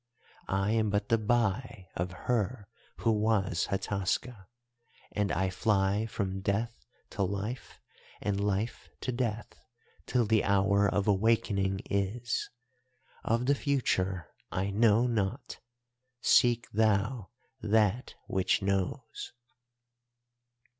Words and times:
I 0.47 0.71
am 0.71 0.89
but 0.89 1.09
the 1.09 1.19
Bai 1.19 1.87
of 1.95 2.11
her 2.25 2.67
who 3.01 3.11
was 3.11 3.67
Hataska, 3.67 4.47
and 5.11 5.31
I 5.31 5.51
fly 5.51 6.07
from 6.07 6.41
Death 6.41 6.87
to 7.11 7.21
Life 7.21 7.79
and 8.19 8.43
Life 8.43 8.89
to 9.01 9.11
Death, 9.11 9.63
till 10.07 10.25
the 10.25 10.43
hour 10.43 10.89
of 10.89 11.07
awakening 11.07 11.81
is. 11.87 12.49
Of 13.23 13.45
the 13.45 13.53
future 13.53 14.27
I 14.51 14.71
know 14.71 15.05
naught; 15.05 15.59
seek 16.19 16.65
thou 16.71 17.29
that 17.61 18.15
which 18.25 18.63
knows. 18.63 19.33